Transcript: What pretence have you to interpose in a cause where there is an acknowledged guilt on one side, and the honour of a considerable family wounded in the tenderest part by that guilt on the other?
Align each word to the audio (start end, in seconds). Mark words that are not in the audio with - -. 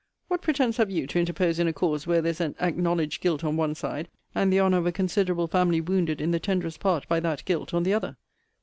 What 0.29 0.41
pretence 0.41 0.77
have 0.77 0.89
you 0.89 1.05
to 1.05 1.19
interpose 1.19 1.59
in 1.59 1.67
a 1.67 1.73
cause 1.73 2.07
where 2.07 2.23
there 2.23 2.31
is 2.31 2.41
an 2.41 2.55
acknowledged 2.59 3.21
guilt 3.21 3.43
on 3.43 3.55
one 3.55 3.75
side, 3.75 4.09
and 4.33 4.51
the 4.51 4.59
honour 4.59 4.77
of 4.79 4.87
a 4.87 4.91
considerable 4.91 5.45
family 5.45 5.79
wounded 5.79 6.19
in 6.19 6.31
the 6.31 6.39
tenderest 6.39 6.79
part 6.79 7.07
by 7.07 7.19
that 7.19 7.45
guilt 7.45 7.71
on 7.71 7.83
the 7.83 7.93
other? 7.93 8.17